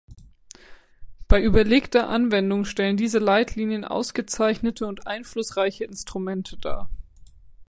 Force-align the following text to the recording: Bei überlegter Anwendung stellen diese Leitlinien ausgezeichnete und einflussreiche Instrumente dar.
Bei 1.27 1.39
überlegter 1.43 2.09
Anwendung 2.09 2.65
stellen 2.65 2.97
diese 2.97 3.19
Leitlinien 3.19 3.85
ausgezeichnete 3.85 4.87
und 4.87 5.05
einflussreiche 5.05 5.83
Instrumente 5.83 6.57
dar. 6.57 6.89